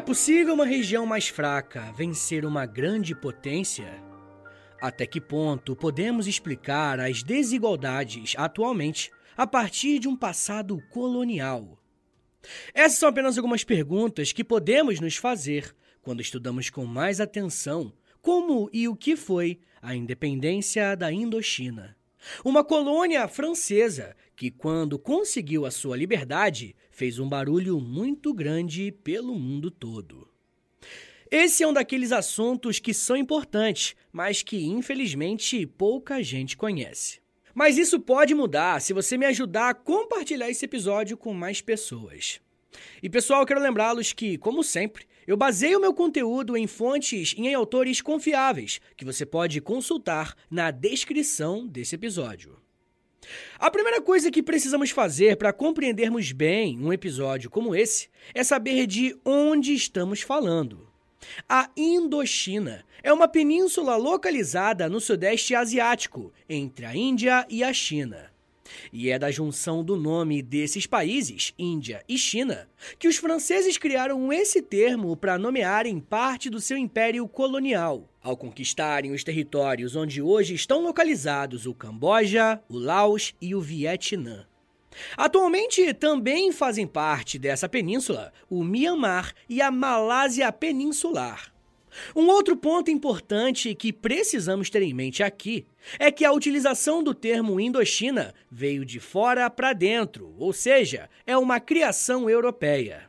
[0.00, 4.02] É possível uma região mais fraca vencer uma grande potência?
[4.80, 11.78] Até que ponto podemos explicar as desigualdades atualmente a partir de um passado colonial?
[12.72, 17.92] Essas são apenas algumas perguntas que podemos nos fazer quando estudamos com mais atenção
[18.22, 21.94] como e o que foi a independência da Indochina.
[22.42, 29.34] Uma colônia francesa que, quando conseguiu a sua liberdade, fez um barulho muito grande pelo
[29.34, 30.26] mundo todo.
[31.30, 37.20] Esse é um daqueles assuntos que são importantes, mas que infelizmente pouca gente conhece.
[37.54, 42.40] Mas isso pode mudar se você me ajudar a compartilhar esse episódio com mais pessoas.
[43.02, 47.52] E pessoal, quero lembrá-los que, como sempre, eu baseio meu conteúdo em fontes e em
[47.52, 52.56] autores confiáveis, que você pode consultar na descrição desse episódio.
[53.58, 58.86] A primeira coisa que precisamos fazer para compreendermos bem um episódio como esse é saber
[58.86, 60.88] de onde estamos falando.
[61.48, 68.29] A Indochina é uma península localizada no Sudeste Asiático, entre a Índia e a China.
[68.92, 72.68] E é da junção do nome desses países, Índia e China,
[72.98, 79.12] que os franceses criaram esse termo para nomearem parte do seu império colonial, ao conquistarem
[79.12, 84.46] os territórios onde hoje estão localizados o Camboja, o Laos e o Vietnã.
[85.16, 91.52] Atualmente também fazem parte dessa península o Myanmar e a Malásia Peninsular.
[92.14, 95.66] Um outro ponto importante que precisamos ter em mente aqui
[95.98, 101.36] é que a utilização do termo Indochina veio de fora para dentro, ou seja, é
[101.36, 103.08] uma criação europeia.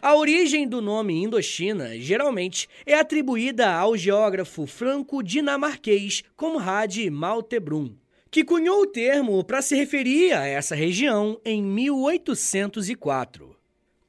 [0.00, 7.94] A origem do nome Indochina geralmente é atribuída ao geógrafo franco-dinamarquês Conrad Maltebrun,
[8.30, 13.61] que cunhou o termo para se referir a essa região em 1804.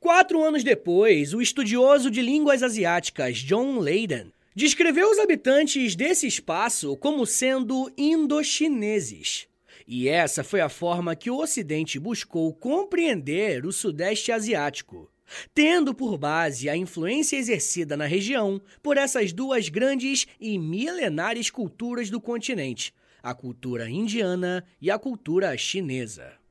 [0.03, 6.97] Quatro anos depois, o estudioso de línguas asiáticas John Leyden descreveu os habitantes desse espaço
[6.97, 9.47] como sendo indochineses.
[9.87, 15.09] E essa foi a forma que o Ocidente buscou compreender o Sudeste Asiático,
[15.55, 22.09] tendo por base a influência exercida na região por essas duas grandes e milenares culturas
[22.09, 22.93] do continente,
[23.23, 26.42] a cultura indiana e a cultura chinesa.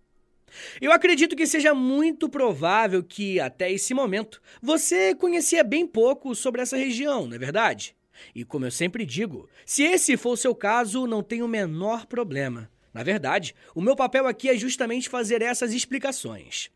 [0.81, 6.61] Eu acredito que seja muito provável que, até esse momento, você conhecia bem pouco sobre
[6.61, 7.97] essa região, não é verdade?
[8.35, 12.07] E como eu sempre digo, se esse for o seu caso, não tem o menor
[12.07, 12.71] problema.
[12.93, 16.71] Na verdade, o meu papel aqui é justamente fazer essas explicações.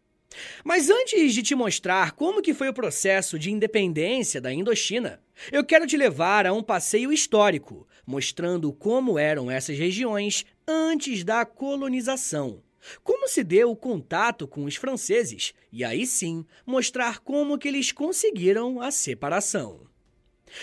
[0.65, 5.21] Mas antes de te mostrar como que foi o processo de independência da Indochina,
[5.53, 11.45] eu quero te levar a um passeio histórico, mostrando como eram essas regiões antes da
[11.45, 12.63] colonização
[13.03, 17.93] como se deu o contato com os franceses e aí sim mostrar como que eles
[17.93, 19.81] conseguiram a separação.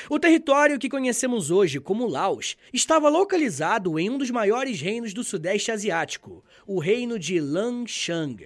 [0.09, 5.23] O território que conhecemos hoje como Laos estava localizado em um dos maiores reinos do
[5.23, 8.45] Sudeste Asiático, o reino de Langshang.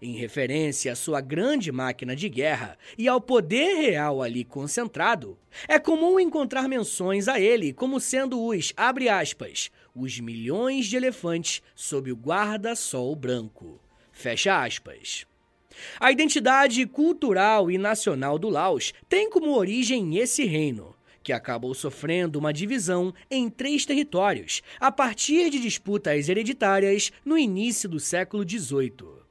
[0.00, 5.78] Em referência à sua grande máquina de guerra e ao poder real ali concentrado, é
[5.78, 12.10] comum encontrar menções a ele como sendo os, abre aspas, os milhões de elefantes sob
[12.10, 13.80] o guarda-sol branco.
[14.12, 15.26] Fecha aspas.
[15.98, 22.38] A identidade cultural e nacional do Laos tem como origem esse reino, que acabou sofrendo
[22.38, 29.22] uma divisão em três territórios a partir de disputas hereditárias no início do século XVIII.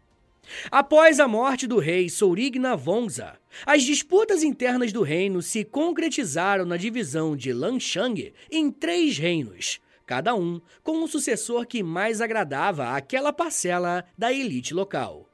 [0.69, 6.77] Após a morte do rei Sourigna Vongza, as disputas internas do reino se concretizaram na
[6.77, 9.79] divisão de Lanshang em três reinos,
[10.11, 15.29] cada um com um sucessor que mais agradava àquela parcela da elite local.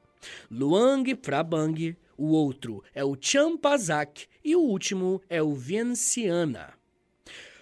[0.48, 6.74] Luang Prabang, o outro é o Champazak e o último é o Vientiana.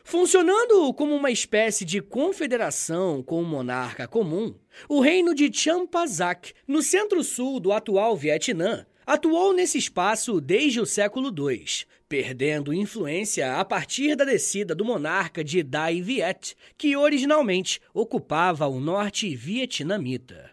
[0.04, 4.54] Funcionando como uma espécie de confederação com o monarca comum,
[4.86, 11.28] o reino de Champazak, no centro-sul do atual Vietnã, atuou nesse espaço desde o século
[11.28, 11.64] II,
[12.08, 18.80] perdendo influência a partir da descida do monarca de Dai Viet, que originalmente ocupava o
[18.80, 20.50] norte vietnamita.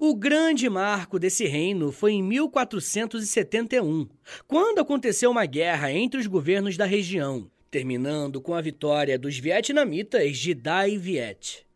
[0.00, 4.08] O grande marco desse reino foi em 1471,
[4.46, 10.38] quando aconteceu uma guerra entre os governos da região, terminando com a vitória dos vietnamitas
[10.38, 11.66] de Dai Viet.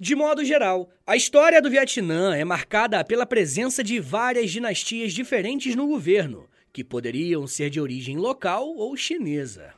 [0.00, 5.74] De modo geral, a história do Vietnã é marcada pela presença de várias dinastias diferentes
[5.74, 9.74] no governo, que poderiam ser de origem local ou chinesa.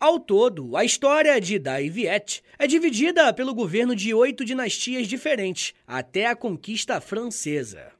[0.00, 5.74] Ao todo, a história de Dai Viet é dividida pelo governo de oito dinastias diferentes,
[5.86, 7.97] até a conquista francesa.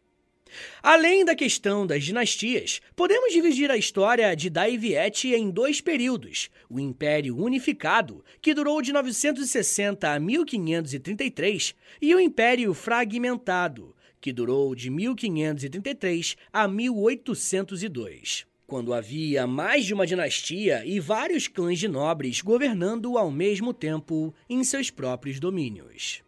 [0.83, 6.51] Além da questão das dinastias, podemos dividir a história de Dai Viet em dois períodos:
[6.69, 14.75] o Império Unificado, que durou de 960 a 1533, e o Império Fragmentado, que durou
[14.75, 22.43] de 1533 a 1802 quando havia mais de uma dinastia e vários clãs de nobres
[22.43, 26.23] governando ao mesmo tempo em seus próprios domínios.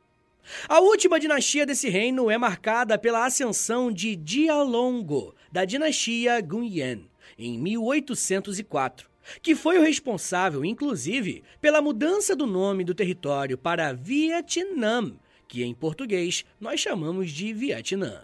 [0.69, 7.08] A última dinastia desse reino é marcada pela ascensão de Dialongo, da dinastia Gunyen,
[7.38, 9.08] em 1804,
[9.43, 15.12] que foi o responsável, inclusive, pela mudança do nome do território para Vietnã,
[15.47, 18.23] que em português nós chamamos de Vietnã.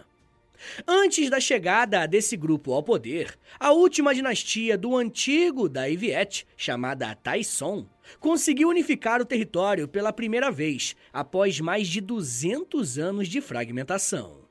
[0.87, 7.13] Antes da chegada desse grupo ao poder, a última dinastia do antigo Dai Viet, chamada
[7.15, 7.85] Taisong,
[8.19, 14.47] conseguiu unificar o território pela primeira vez, após mais de 200 anos de fragmentação.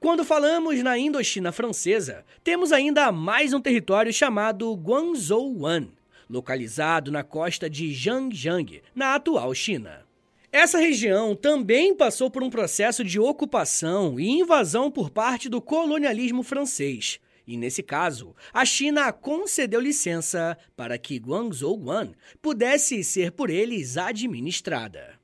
[0.00, 5.88] Quando falamos na Indochina francesa, temos ainda mais um território chamado Guangzhou Wan,
[6.28, 10.04] localizado na costa de Zhangjiang, na atual China.
[10.50, 16.42] Essa região também passou por um processo de ocupação e invasão por parte do colonialismo
[16.42, 17.20] francês.
[17.46, 22.12] E nesse caso, a China concedeu licença para que Guangzhou Guan
[22.42, 25.16] pudesse ser por eles administrada.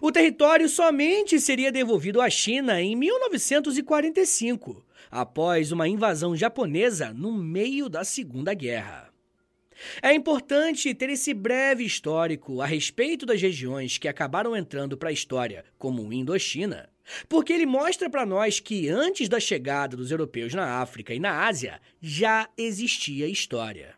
[0.00, 7.88] O território somente seria devolvido à China em 1945, após uma invasão japonesa no meio
[7.88, 9.10] da Segunda Guerra.
[10.02, 15.12] É importante ter esse breve histórico a respeito das regiões que acabaram entrando para a
[15.12, 16.90] história como Indochina,
[17.28, 21.46] porque ele mostra para nós que antes da chegada dos europeus na África e na
[21.46, 23.94] Ásia já existia história.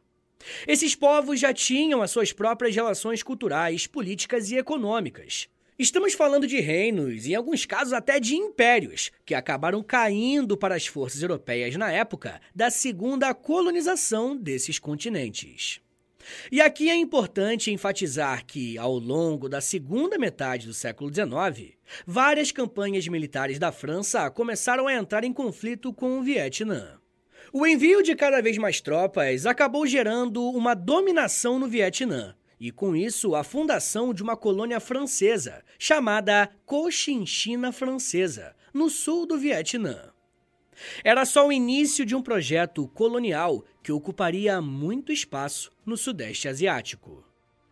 [0.67, 5.49] Esses povos já tinham as suas próprias relações culturais, políticas e econômicas.
[5.79, 10.87] Estamos falando de reinos, em alguns casos até de impérios, que acabaram caindo para as
[10.87, 15.82] forças europeias na época da segunda colonização desses continentes.
[16.51, 21.73] E aqui é importante enfatizar que, ao longo da segunda metade do século XIX,
[22.07, 26.99] várias campanhas militares da França começaram a entrar em conflito com o Vietnã.
[27.53, 32.95] O envio de cada vez mais tropas acabou gerando uma dominação no Vietnã, e com
[32.95, 40.12] isso a fundação de uma colônia francesa chamada Cochinchina Francesa, no sul do Vietnã.
[41.05, 47.25] Era só o início de um projeto colonial que ocuparia muito espaço no Sudeste Asiático.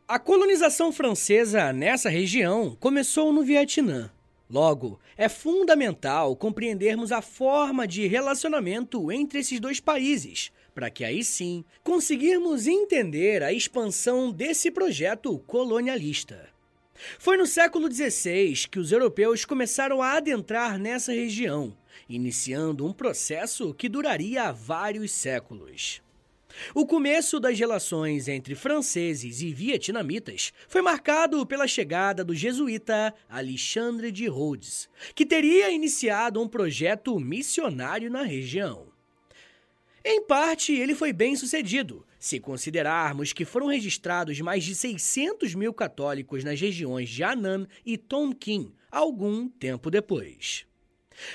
[0.07, 4.11] A colonização francesa nessa região começou no Vietnã.
[4.51, 11.23] Logo, é fundamental compreendermos a forma de relacionamento entre esses dois países, para que aí
[11.23, 16.49] sim conseguirmos entender a expansão desse projeto colonialista.
[17.19, 21.73] Foi no século XVI que os europeus começaram a adentrar nessa região,
[22.09, 26.03] iniciando um processo que duraria vários séculos.
[26.75, 34.11] O começo das relações entre franceses e vietnamitas foi marcado pela chegada do jesuíta Alexandre
[34.11, 38.89] de Rhodes, que teria iniciado um projeto missionário na região.
[40.05, 45.75] Em parte, ele foi bem sucedido, se considerarmos que foram registrados mais de 600 mil
[45.75, 50.67] católicos nas regiões de Anan e Tonkin algum tempo depois.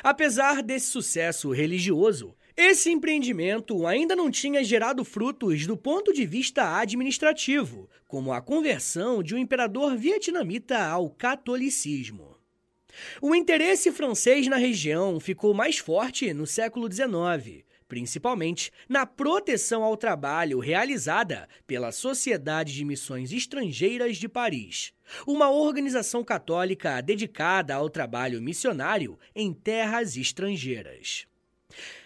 [0.04, 6.80] Apesar desse sucesso religioso, esse empreendimento ainda não tinha gerado frutos do ponto de vista
[6.80, 12.38] administrativo, como a conversão de um imperador vietnamita ao catolicismo.
[13.22, 19.98] O interesse francês na região ficou mais forte no século XIX, principalmente na proteção ao
[19.98, 24.94] trabalho realizada pela Sociedade de Missões Estrangeiras de Paris,
[25.26, 31.28] uma organização católica dedicada ao trabalho missionário em terras estrangeiras.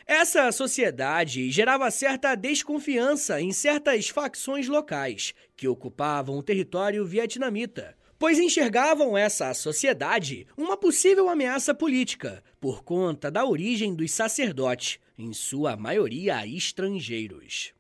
[0.06, 8.40] Essa sociedade gerava certa desconfiança em certas facções locais que ocupavam o território vietnamita, pois
[8.40, 15.78] enxergavam essa sociedade uma possível ameaça política por conta da origem dos sacerdotes, em sua
[15.78, 17.74] maioria estrangeiros.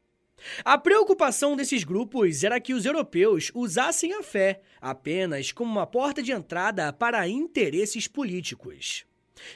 [0.64, 6.22] A preocupação desses grupos era que os europeus usassem a fé apenas como uma porta
[6.22, 9.06] de entrada para interesses políticos.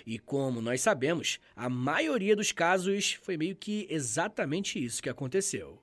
[0.05, 5.82] E como nós sabemos, a maioria dos casos foi meio que exatamente isso que aconteceu.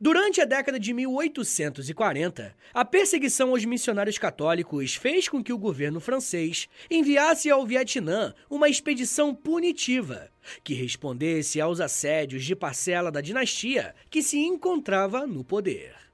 [0.00, 6.00] Durante a década de 1840, a perseguição aos missionários católicos fez com que o governo
[6.00, 10.30] francês enviasse ao Vietnã uma expedição punitiva
[10.64, 16.07] que respondesse aos assédios de parcela da dinastia que se encontrava no poder.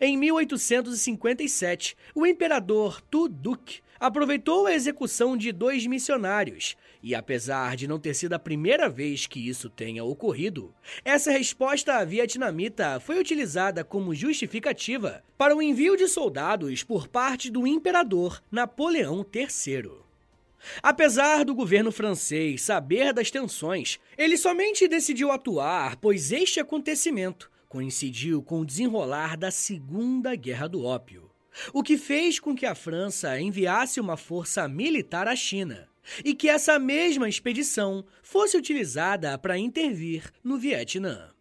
[0.00, 7.86] Em 1857, o imperador Tu Duc aproveitou a execução de dois missionários, e apesar de
[7.86, 13.84] não ter sido a primeira vez que isso tenha ocorrido, essa resposta vietnamita foi utilizada
[13.84, 20.04] como justificativa para o envio de soldados por parte do imperador Napoleão III.
[20.82, 28.40] Apesar do governo francês saber das tensões, ele somente decidiu atuar pois este acontecimento coincidiu
[28.40, 31.28] com o desenrolar da Segunda Guerra do Ópio
[31.72, 35.88] o que fez com que a França enviasse uma força militar à China
[36.24, 41.32] e que essa mesma expedição fosse utilizada para intervir no Vietnã.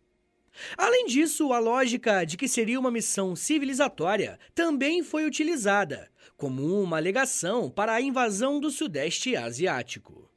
[0.76, 6.98] Além disso, a lógica de que seria uma missão civilizatória também foi utilizada como uma
[6.98, 10.28] alegação para a invasão do Sudeste Asiático.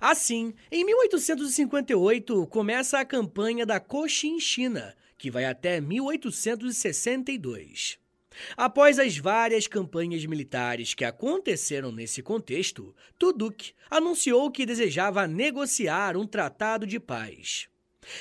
[0.00, 7.98] Assim, em 1858 começa a campanha da Cochinchina, que vai até 1862.
[8.56, 16.26] Após as várias campanhas militares que aconteceram nesse contexto, Tuduk anunciou que desejava negociar um
[16.26, 17.68] tratado de paz.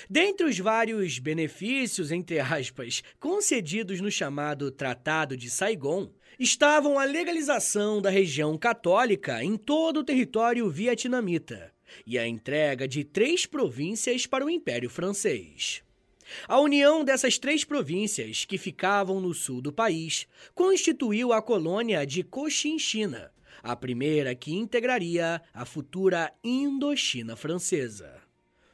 [0.10, 8.02] Dentre os vários benefícios, entre aspas, concedidos no chamado Tratado de Saigon, estavam a legalização
[8.02, 11.72] da região católica em todo o território vietnamita
[12.06, 15.85] e a entrega de três províncias para o Império Francês.
[16.48, 22.24] A união dessas três províncias, que ficavam no sul do país, constituiu a colônia de
[22.24, 28.22] Cochinchina, a primeira que integraria a futura Indochina francesa.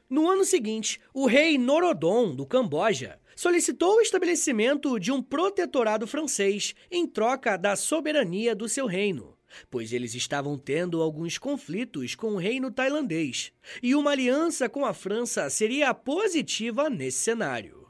[0.09, 6.75] No ano seguinte, o rei Norodom, do Camboja, solicitou o estabelecimento de um protetorado francês
[6.91, 9.37] em troca da soberania do seu reino,
[9.69, 14.93] pois eles estavam tendo alguns conflitos com o reino tailandês, e uma aliança com a
[14.93, 17.87] França seria positiva nesse cenário.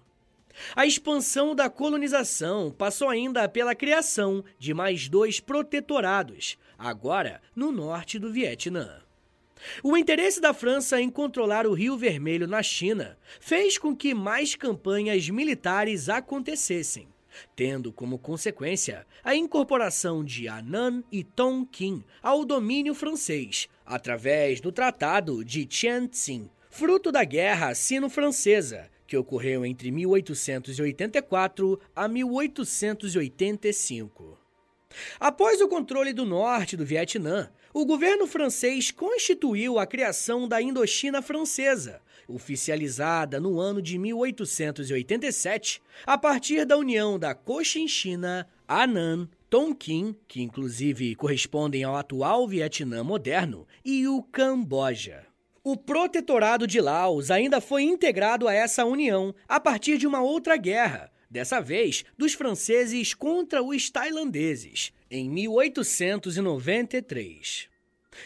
[0.76, 8.20] A expansão da colonização passou ainda pela criação de mais dois protetorados, agora no norte
[8.20, 9.02] do Vietnã.
[9.84, 14.56] O interesse da França em controlar o Rio Vermelho na China fez com que mais
[14.56, 17.08] campanhas militares acontecessem,
[17.56, 25.44] tendo como consequência a incorporação de Anan e Tonkin ao domínio francês, através do Tratado
[25.44, 34.40] de Tianjin, fruto da Guerra Sino-Francesa, que ocorreu entre 1884 a 1885.
[35.20, 41.22] Após o controle do norte do Vietnã, o governo francês constituiu a criação da Indochina
[41.22, 50.42] Francesa, oficializada no ano de 1887, a partir da união da Cochinchina, Anan, Tonkin, que
[50.42, 55.26] inclusive correspondem ao atual Vietnã moderno, e o Camboja.
[55.64, 60.58] O protetorado de Laos ainda foi integrado a essa união a partir de uma outra
[60.58, 67.71] guerra, dessa vez dos franceses contra os tailandeses, em 1893.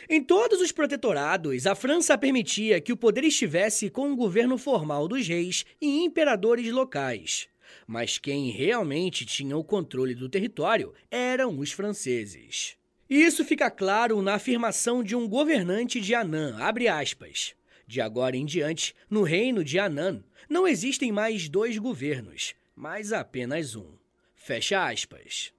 [0.10, 5.08] Em todos os protetorados, a França permitia que o poder estivesse com o governo formal
[5.08, 7.48] dos reis e imperadores locais.
[7.88, 12.78] Mas quem realmente tinha o controle do território eram os franceses.
[13.10, 16.58] Isso fica claro na afirmação de um governante de Anan,
[16.92, 17.56] aspas,
[17.88, 23.76] De agora em diante, no reino de Anan, não existem mais dois governos, mas apenas
[23.76, 23.94] um.
[24.36, 25.54] Fecha aspas.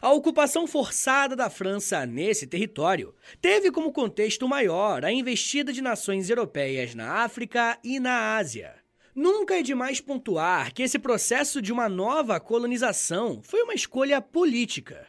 [0.00, 6.30] A ocupação forçada da França nesse território teve como contexto maior a investida de nações
[6.30, 8.74] europeias na África e na Ásia.
[9.14, 15.06] Nunca é demais pontuar que esse processo de uma nova colonização foi uma escolha política.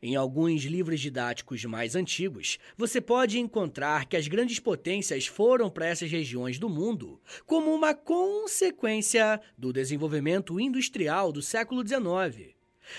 [0.00, 5.86] Em alguns livros didáticos mais antigos, você pode encontrar que as grandes potências foram para
[5.86, 12.53] essas regiões do mundo como uma consequência do desenvolvimento industrial do século XIX.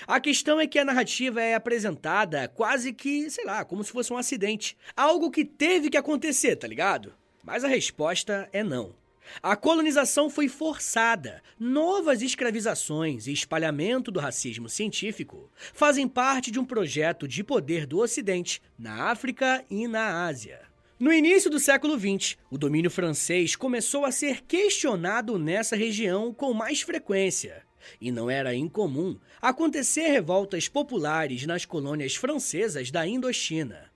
[0.07, 4.11] A questão é que a narrativa é apresentada quase que, sei lá, como se fosse
[4.11, 4.77] um acidente.
[4.95, 7.13] Algo que teve que acontecer, tá ligado?
[7.43, 8.93] Mas a resposta é não.
[9.41, 11.41] A colonização foi forçada.
[11.59, 17.99] Novas escravizações e espalhamento do racismo científico fazem parte de um projeto de poder do
[17.99, 20.61] Ocidente na África e na Ásia.
[20.97, 26.53] No início do século XX, o domínio francês começou a ser questionado nessa região com
[26.53, 27.63] mais frequência.
[27.99, 33.91] E não era incomum acontecer revoltas populares nas colônias francesas da Indochina.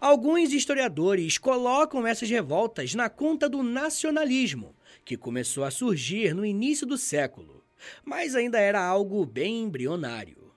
[0.00, 6.86] Alguns historiadores colocam essas revoltas na conta do nacionalismo, que começou a surgir no início
[6.86, 7.62] do século,
[8.04, 10.52] mas ainda era algo bem embrionário.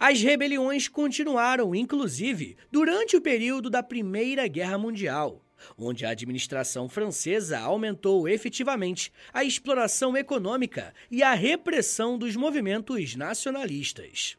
[0.00, 5.42] As rebeliões continuaram, inclusive, durante o período da Primeira Guerra Mundial,
[5.78, 14.36] onde a administração francesa aumentou efetivamente a exploração econômica e a repressão dos movimentos nacionalistas.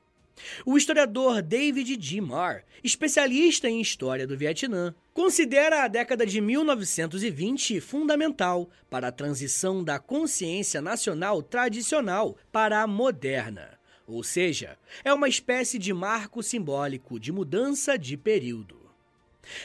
[0.65, 2.21] O historiador David G.
[2.21, 9.83] Marr, especialista em história do Vietnã, considera a década de 1920 fundamental para a transição
[9.83, 13.77] da consciência nacional tradicional para a moderna.
[14.05, 18.76] Ou seja, é uma espécie de marco simbólico de mudança de período.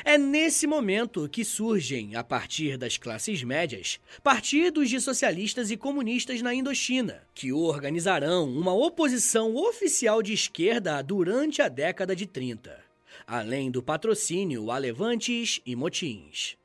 [0.05, 6.43] É nesse momento que surgem, a partir das classes médias, partidos de socialistas e comunistas
[6.43, 12.79] na Indochina, que organizarão uma oposição oficial de esquerda durante a década de 30,
[13.27, 16.57] além do patrocínio a levantes e motins.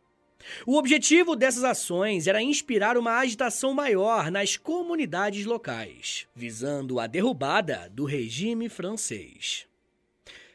[0.66, 7.90] O objetivo dessas ações era inspirar uma agitação maior nas comunidades locais, visando a derrubada
[7.94, 9.67] do regime francês.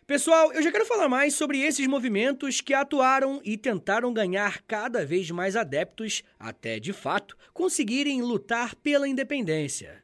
[0.06, 5.06] Pessoal, eu já quero falar mais sobre esses movimentos que atuaram e tentaram ganhar cada
[5.06, 10.02] vez mais adeptos, até de fato conseguirem lutar pela independência.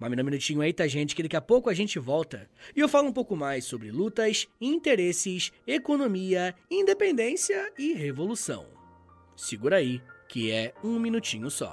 [0.00, 2.50] Mas me dá um minutinho aí, tá, gente, que daqui a pouco a gente volta
[2.74, 8.66] e eu falo um pouco mais sobre lutas, interesses, economia, independência e revolução.
[9.36, 11.72] Segura aí, que é um minutinho só.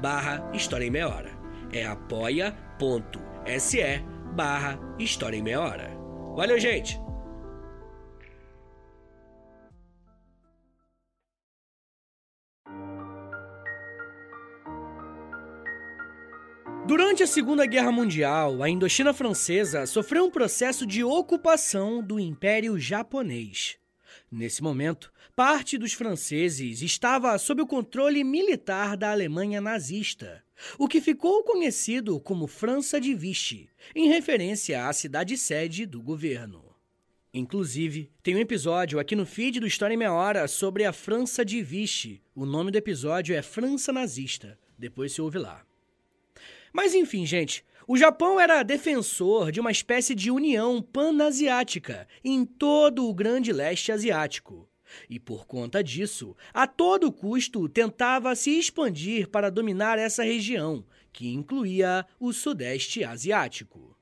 [0.00, 1.30] barra História em Meia Hora.
[1.72, 3.78] É apoia.se
[4.34, 5.90] barra História em Meia Hora.
[6.36, 7.04] Valeu, gente!
[16.86, 22.78] Durante a Segunda Guerra Mundial, a Indochina Francesa sofreu um processo de ocupação do Império
[22.78, 23.78] Japonês.
[24.30, 30.44] Nesse momento, parte dos franceses estava sob o controle militar da Alemanha nazista,
[30.78, 36.64] o que ficou conhecido como França de Vichy, em referência à cidade-sede do governo.
[37.32, 41.44] Inclusive, tem um episódio aqui no feed do História em Meia Hora sobre a França
[41.44, 42.22] de Vichy.
[42.32, 44.56] O nome do episódio é França Nazista.
[44.78, 45.64] Depois se ouve lá.
[46.72, 53.06] Mas enfim, gente, O Japão era defensor de uma espécie de união panasiática em todo
[53.06, 54.66] o grande leste asiático.
[55.08, 61.32] E por conta disso, a todo custo tentava se expandir para dominar essa região, que
[61.32, 63.96] incluía o Sudeste Asiático.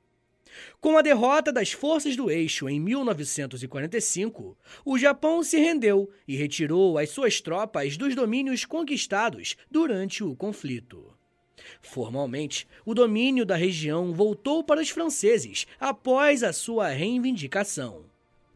[0.81, 6.98] Com a derrota das forças do eixo em 1945, o Japão se rendeu e retirou
[6.98, 11.12] as suas tropas dos domínios conquistados durante o conflito.
[11.81, 18.12] Formalmente, o domínio da região voltou para os franceses após a sua reivindicação.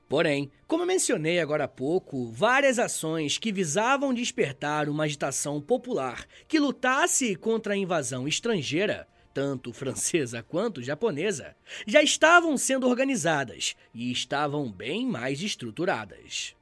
[0.09, 6.61] Porém, como mencionei agora há pouco, várias ações que visavam despertar uma agitação popular que
[6.61, 14.71] lutasse contra a invasão estrangeira, tanto francesa quanto japonesa, já estavam sendo organizadas e estavam
[14.71, 16.55] bem mais estruturadas.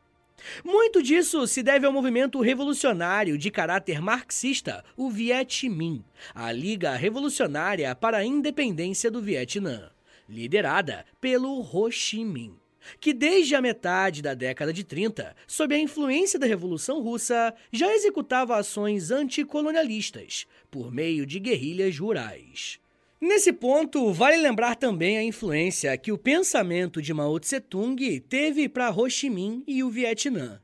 [0.65, 6.03] Muito disso se deve ao movimento revolucionário de caráter marxista, o Viet Minh,
[6.35, 9.91] a Liga Revolucionária para a Independência do Vietnã,
[10.29, 12.64] liderada pelo Ho Chi Minh
[13.01, 17.93] que desde a metade da década de 30, sob a influência da Revolução Russa, já
[17.95, 22.79] executava ações anticolonialistas por meio de guerrilhas rurais.
[23.21, 28.91] Nesse ponto, vale lembrar também a influência que o pensamento de Mao Tse-tung teve para
[28.91, 30.61] Ho Chi Minh e o Vietnã.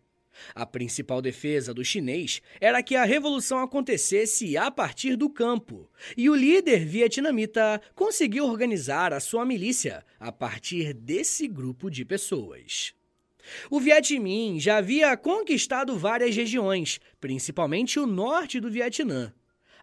[0.55, 6.31] A principal defesa do chinês era que a revolução acontecesse a partir do campo, e
[6.31, 12.95] o líder vietnamita conseguiu organizar a sua milícia a partir desse grupo de pessoas.
[13.71, 19.33] O Viet Minh já havia conquistado várias regiões, principalmente o norte do Vietnã.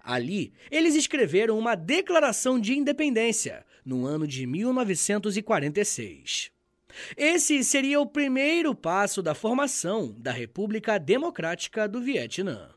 [0.03, 6.55] Ali, eles escreveram uma declaração de independência no ano de 1946.
[7.15, 12.69] Esse seria o primeiro passo da formação da República Democrática do Vietnã.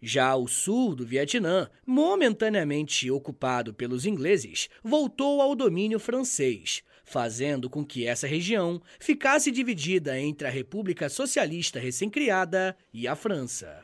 [0.00, 7.82] Já o sul do Vietnã, momentaneamente ocupado pelos ingleses, voltou ao domínio francês, fazendo com
[7.84, 13.82] que essa região ficasse dividida entre a República Socialista recém-criada e a França.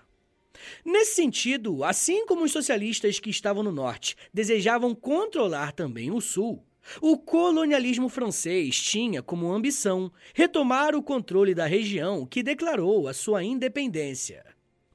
[0.84, 6.62] Nesse sentido, assim como os socialistas que estavam no norte desejavam controlar também o sul,
[7.00, 13.42] o colonialismo francês tinha como ambição retomar o controle da região que declarou a sua
[13.44, 14.44] independência.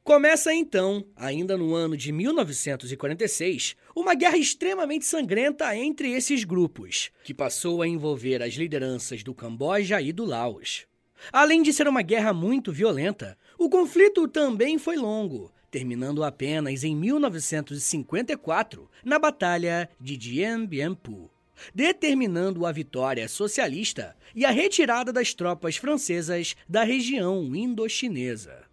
[0.03, 7.33] Começa então, ainda no ano de 1946, uma guerra extremamente sangrenta entre esses grupos, que
[7.33, 10.85] passou a envolver as lideranças do Camboja e do Laos.
[11.31, 16.95] Além de ser uma guerra muito violenta, o conflito também foi longo, terminando apenas em
[16.95, 21.31] 1954 na Batalha de Dien Bien Phu,
[21.73, 28.63] determinando a vitória socialista e a retirada das tropas francesas da região indochinesa.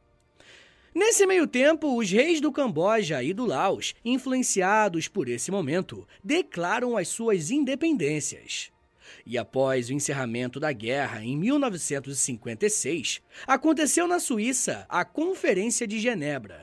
[0.95, 6.99] Nesse meio tempo, os reis do Camboja e do Laos, influenciados por esse momento, declaram
[6.99, 8.71] as suas independências.
[9.25, 16.62] E após o encerramento da guerra em 1956, aconteceu na Suíça a Conferência de Genebra.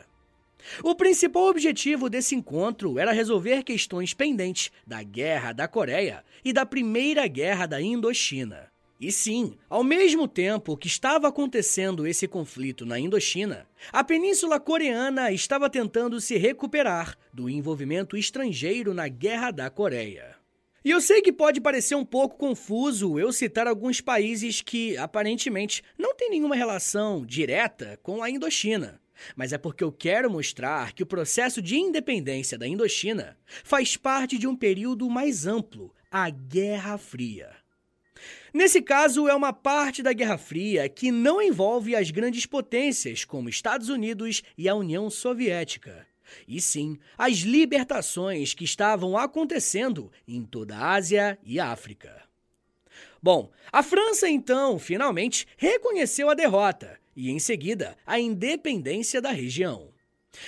[0.83, 6.65] O principal objetivo desse encontro era resolver questões pendentes da Guerra da Coreia e da
[6.65, 8.71] Primeira Guerra da Indochina.
[8.99, 15.31] E sim, ao mesmo tempo que estava acontecendo esse conflito na Indochina, a Península Coreana
[15.31, 20.35] estava tentando se recuperar do envolvimento estrangeiro na Guerra da Coreia.
[20.83, 25.81] E eu sei que pode parecer um pouco confuso eu citar alguns países que, aparentemente,
[25.97, 28.99] não têm nenhuma relação direta com a Indochina
[29.35, 34.37] mas é porque eu quero mostrar que o processo de independência da Indochina faz parte
[34.37, 37.49] de um período mais amplo, a Guerra Fria.
[38.53, 43.49] Nesse caso, é uma parte da Guerra Fria que não envolve as grandes potências como
[43.49, 46.05] Estados Unidos e a União Soviética,
[46.47, 52.23] e sim as libertações que estavam acontecendo em toda a Ásia e África.
[53.21, 59.89] Bom, a França então finalmente reconheceu a derrota e, em seguida, a independência da região.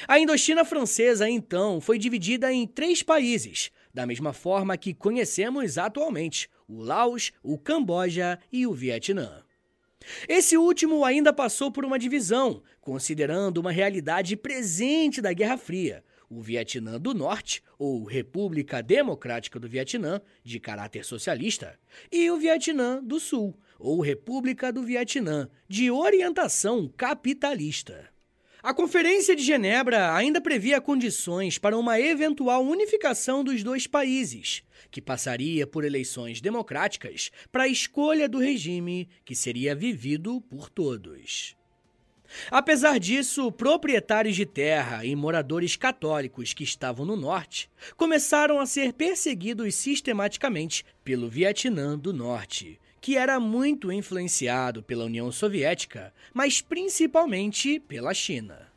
[0.07, 6.49] A Indochina francesa, então, foi dividida em três países, da mesma forma que conhecemos atualmente:
[6.69, 9.43] o Laos, o Camboja e o Vietnã.
[10.29, 16.41] Esse último ainda passou por uma divisão, considerando uma realidade presente da Guerra Fria, o
[16.41, 21.77] Vietnã do Norte, ou República Democrática do Vietnã, de caráter socialista,
[22.09, 28.09] e o Vietnã do Sul, ou República do Vietnã, de orientação capitalista.
[28.63, 35.01] A Conferência de Genebra ainda previa condições para uma eventual unificação dos dois países, que
[35.01, 41.55] passaria por eleições democráticas para a escolha do regime que seria vivido por todos.
[42.49, 48.93] Apesar disso, proprietários de terra e moradores católicos que estavam no norte começaram a ser
[48.93, 57.79] perseguidos sistematicamente pelo Vietnã do Norte, que era muito influenciado pela União Soviética, mas principalmente
[57.79, 58.71] pela China.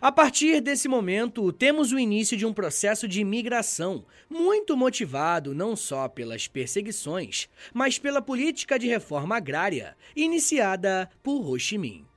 [0.00, 5.74] A partir desse momento, temos o início de um processo de migração, muito motivado não
[5.74, 12.10] só pelas perseguições, mas pela política de reforma agrária iniciada por Ho Chi Minh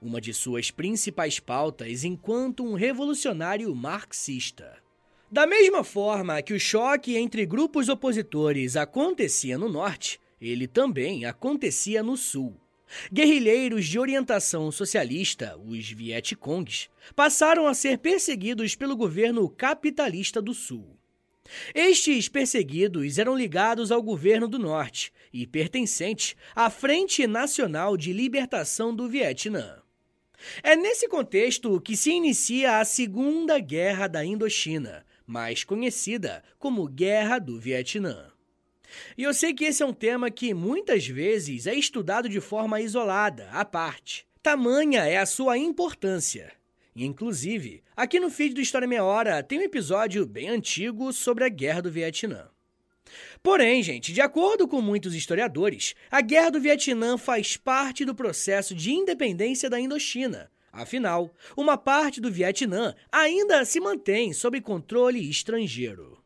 [0.00, 4.76] uma de suas principais pautas enquanto um revolucionário marxista.
[5.30, 12.02] Da mesma forma que o choque entre grupos opositores acontecia no norte, ele também acontecia
[12.02, 12.60] no sul.
[13.10, 20.98] Guerrilheiros de orientação socialista, os Vietcongs, passaram a ser perseguidos pelo governo capitalista do sul.
[21.74, 28.94] Estes perseguidos eram ligados ao governo do Norte e pertencentes à Frente Nacional de Libertação
[28.94, 29.80] do Vietnã.
[30.62, 37.38] É nesse contexto que se inicia a Segunda Guerra da Indochina, mais conhecida como Guerra
[37.38, 38.31] do Vietnã.
[39.16, 42.80] E eu sei que esse é um tema que muitas vezes é estudado de forma
[42.80, 44.26] isolada, à parte.
[44.42, 46.52] Tamanha é a sua importância.
[46.94, 51.48] Inclusive, aqui no feed do História Meia Hora tem um episódio bem antigo sobre a
[51.48, 52.48] Guerra do Vietnã.
[53.42, 58.74] Porém, gente, de acordo com muitos historiadores, a Guerra do Vietnã faz parte do processo
[58.74, 60.50] de independência da Indochina.
[60.72, 66.21] Afinal, uma parte do Vietnã ainda se mantém sob controle estrangeiro.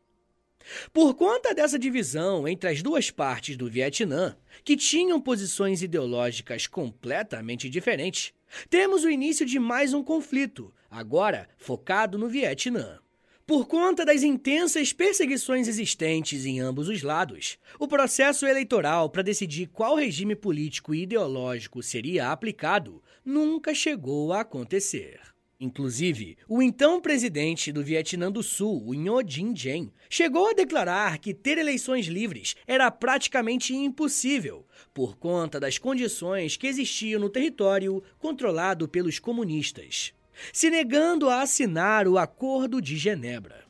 [0.91, 7.69] Por conta dessa divisão entre as duas partes do Vietnã, que tinham posições ideológicas completamente
[7.69, 8.33] diferentes,
[8.69, 12.99] temos o início de mais um conflito, agora focado no Vietnã.
[13.45, 19.67] Por conta das intensas perseguições existentes em ambos os lados, o processo eleitoral para decidir
[19.67, 25.21] qual regime político e ideológico seria aplicado nunca chegou a acontecer.
[25.59, 31.17] Inclusive, o então presidente do Vietnã do Sul, o Ngo Dinh Diem, chegou a declarar
[31.17, 38.03] que ter eleições livres era praticamente impossível, por conta das condições que existiam no território
[38.19, 40.13] controlado pelos comunistas
[40.51, 43.65] se negando a assinar o Acordo de Genebra.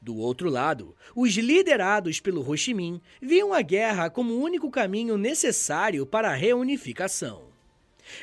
[0.00, 4.70] Do outro lado, os liderados pelo Ho Chi Minh viam a guerra como o único
[4.70, 7.55] caminho necessário para a reunificação.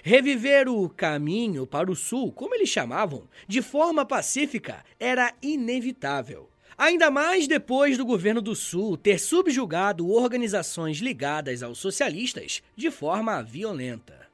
[0.04, 6.50] Reviver o caminho para o sul, como eles chamavam, de forma pacífica era inevitável.
[6.78, 13.42] Ainda mais depois do governo do Sul ter subjugado organizações ligadas aos socialistas de forma
[13.44, 14.28] violenta.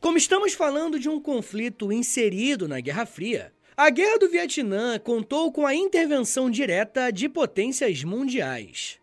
[0.00, 5.50] Como estamos falando de um conflito inserido na Guerra Fria, a Guerra do Vietnã contou
[5.50, 9.00] com a intervenção direta de potências mundiais.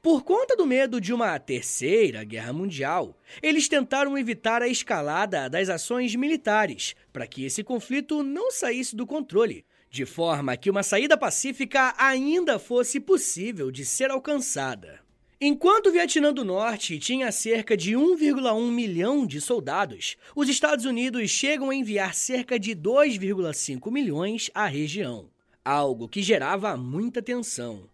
[0.00, 5.68] Por conta do medo de uma terceira guerra mundial, eles tentaram evitar a escalada das
[5.68, 11.16] ações militares para que esse conflito não saísse do controle, de forma que uma saída
[11.16, 15.00] pacífica ainda fosse possível de ser alcançada.
[15.44, 21.30] Enquanto o Vietnã do Norte tinha cerca de 1,1 milhão de soldados, os Estados Unidos
[21.30, 25.28] chegam a enviar cerca de 2,5 milhões à região,
[25.64, 27.91] algo que gerava muita tensão.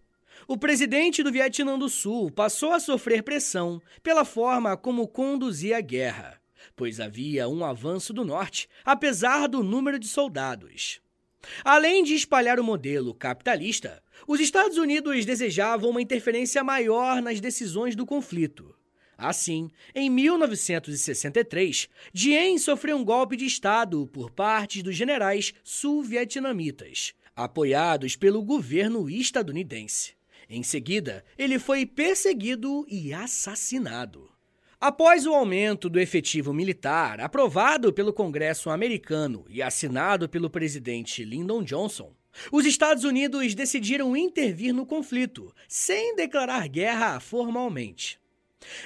[0.51, 5.81] O presidente do Vietnã do Sul passou a sofrer pressão pela forma como conduzia a
[5.83, 6.41] guerra,
[6.75, 11.03] pois havia um avanço do norte, apesar do número de soldados.
[11.63, 17.95] Além de espalhar o modelo capitalista, os Estados Unidos desejavam uma interferência maior nas decisões
[17.95, 18.75] do conflito.
[19.19, 28.17] Assim, em 1963, Dien sofreu um golpe de Estado por parte dos generais sul-vietnamitas, apoiados
[28.17, 30.17] pelo governo estadunidense.
[30.49, 34.31] Em seguida, ele foi perseguido e assassinado.
[34.81, 41.63] Após o aumento do efetivo militar, aprovado pelo Congresso americano e assinado pelo presidente Lyndon
[41.63, 42.15] Johnson,
[42.53, 48.19] os Estados Unidos decidiram intervir no conflito, sem declarar guerra formalmente.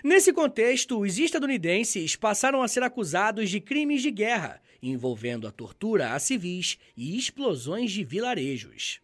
[0.02, 6.12] Nesse contexto, os estadunidenses passaram a ser acusados de crimes de guerra, envolvendo a tortura
[6.12, 9.00] a civis e explosões de vilarejos.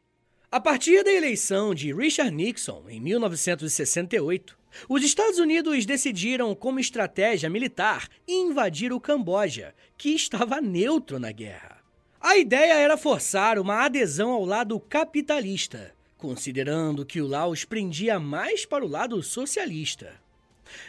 [0.51, 4.57] A partir da eleição de Richard Nixon em 1968,
[4.89, 11.83] os Estados Unidos decidiram, como estratégia militar, invadir o Camboja, que estava neutro na guerra.
[12.19, 18.65] A ideia era forçar uma adesão ao lado capitalista, considerando que o Laos prendia mais
[18.65, 20.15] para o lado socialista.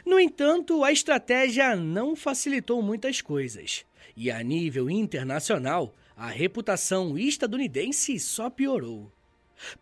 [0.06, 3.84] No entanto, a estratégia não facilitou muitas coisas,
[4.15, 9.12] e a nível internacional, a reputação estadunidense só piorou.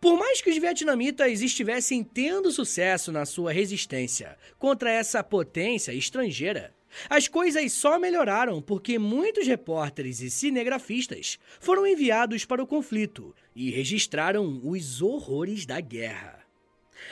[0.00, 6.74] Por mais que os vietnamitas estivessem tendo sucesso na sua resistência contra essa potência estrangeira,
[7.08, 13.70] As coisas só melhoraram porque muitos repórteres e cinegrafistas foram enviados para o conflito e
[13.70, 16.44] registraram os horrores da guerra.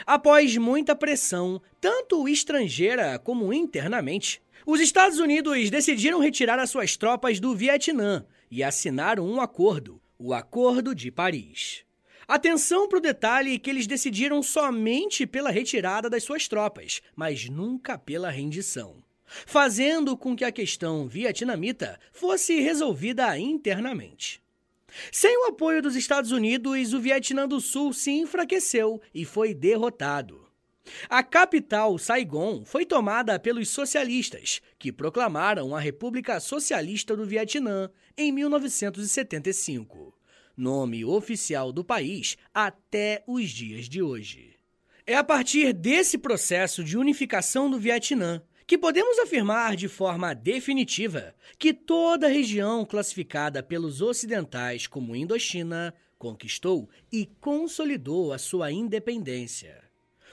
[0.04, 7.38] Após muita pressão, tanto estrangeira como internamente, os Estados Unidos decidiram retirar as suas tropas
[7.38, 11.85] do Vietnã e assinaram um acordo, o Acordo de Paris.
[12.28, 17.96] Atenção para o detalhe que eles decidiram somente pela retirada das suas tropas, mas nunca
[17.96, 19.06] pela rendição
[19.44, 24.42] fazendo com que a questão vietnamita fosse resolvida internamente.
[25.12, 30.46] Sem o apoio dos Estados Unidos, o Vietnã do Sul se enfraqueceu e foi derrotado.
[31.08, 38.30] A capital, Saigon, foi tomada pelos socialistas, que proclamaram a República Socialista do Vietnã em
[38.30, 40.15] 1975,
[40.56, 44.56] nome oficial do país até os dias de hoje.
[45.06, 51.34] É a partir desse processo de unificação do Vietnã que podemos afirmar de forma definitiva
[51.56, 59.85] que toda a região classificada pelos ocidentais como Indochina conquistou e consolidou a sua independência.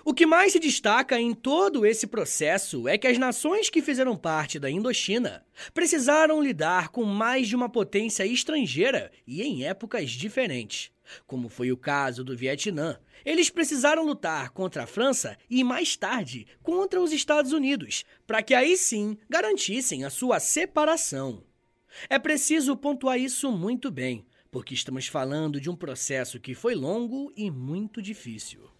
[0.05, 4.17] O que mais se destaca em todo esse processo é que as nações que fizeram
[4.17, 10.93] parte da Indochina precisaram lidar com mais de uma potência estrangeira e em épocas diferentes
[11.25, 12.97] como foi o caso do Vietnã.
[13.25, 18.53] Eles precisaram lutar contra a França e, mais tarde, contra os Estados Unidos, para que
[18.53, 21.43] aí sim garantissem a sua separação.
[22.09, 27.31] É preciso pontuar isso muito bem, porque estamos falando de um processo que foi longo
[27.35, 28.72] e muito difícil.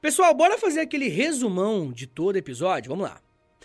[0.00, 2.88] Pessoal, bora fazer aquele resumão de todo episódio?
[2.88, 3.20] Vamos lá.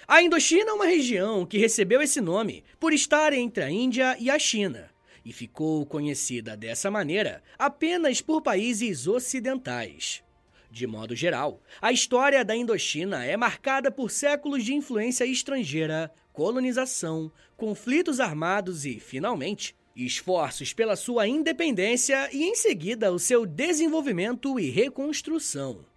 [0.06, 4.30] A Indochina é uma região que recebeu esse nome por estar entre a Índia e
[4.30, 4.92] a China
[5.24, 10.22] e ficou conhecida dessa maneira apenas por países ocidentais.
[10.70, 17.32] De modo geral, a história da Indochina é marcada por séculos de influência estrangeira, colonização,
[17.56, 24.70] conflitos armados e, finalmente, esforços pela sua independência e, em seguida, o seu desenvolvimento e
[24.70, 25.95] reconstrução.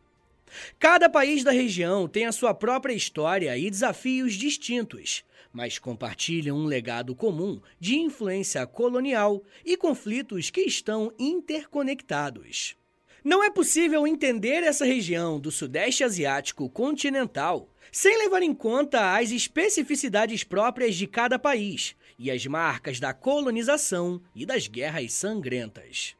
[0.79, 6.65] Cada país da região tem a sua própria história e desafios distintos, mas compartilham um
[6.65, 12.77] legado comum de influência colonial e conflitos que estão interconectados.
[13.25, 19.31] Não é possível entender essa região do Sudeste Asiático continental sem levar em conta as
[19.31, 26.17] especificidades próprias de cada país e as marcas da colonização e das guerras sangrentas.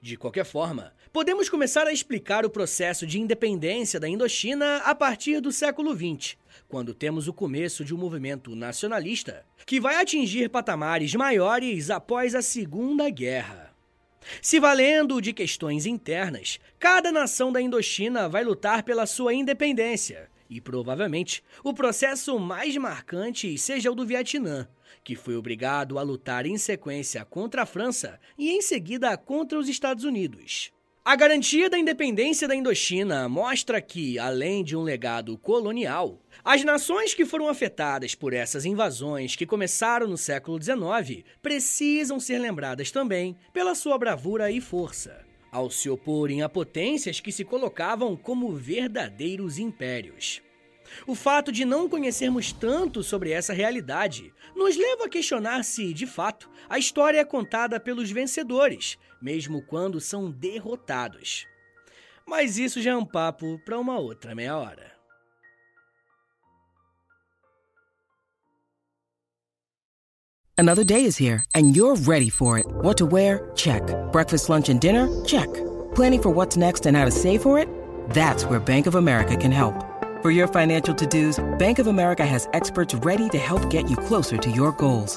[0.00, 5.40] De qualquer forma, podemos começar a explicar o processo de independência da Indochina a partir
[5.40, 6.36] do século XX,
[6.68, 12.42] quando temos o começo de um movimento nacionalista que vai atingir patamares maiores após a
[12.42, 13.74] Segunda Guerra.
[14.42, 20.60] Se valendo de questões internas, cada nação da Indochina vai lutar pela sua independência, e
[20.60, 24.68] provavelmente o processo mais marcante seja o do Vietnã,
[25.02, 29.68] que foi obrigado a lutar em sequência contra a França e em seguida contra os
[29.68, 30.70] Estados Unidos.
[31.08, 37.14] A garantia da independência da Indochina mostra que, além de um legado colonial, as nações
[37.14, 43.38] que foram afetadas por essas invasões que começaram no século XIX precisam ser lembradas também
[43.54, 49.58] pela sua bravura e força, ao se oporem a potências que se colocavam como verdadeiros
[49.58, 50.42] impérios.
[51.06, 56.06] O fato de não conhecermos tanto sobre essa realidade nos leva a questionar se, de
[56.06, 61.46] fato, a história é contada pelos vencedores, mesmo quando são derrotados.
[62.26, 64.98] Mas isso já é um papo para uma outra meia hora.
[70.58, 72.66] Another day is here and you're ready for it.
[72.82, 73.50] What to wear?
[73.54, 73.82] Check.
[74.10, 75.08] Breakfast, lunch and dinner?
[75.24, 75.46] Check.
[75.94, 77.68] Planning for what's next and how to save for it?
[78.10, 79.84] That's where Bank of America can help.
[80.20, 84.36] For your financial to-dos, Bank of America has experts ready to help get you closer
[84.36, 85.16] to your goals.